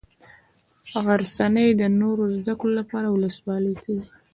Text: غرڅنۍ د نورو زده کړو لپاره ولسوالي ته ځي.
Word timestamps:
غرڅنۍ 1.03 1.69
د 1.81 1.83
نورو 1.99 2.23
زده 2.37 2.53
کړو 2.59 2.71
لپاره 2.79 3.07
ولسوالي 3.09 3.73
ته 3.83 3.89
ځي. 3.97 4.07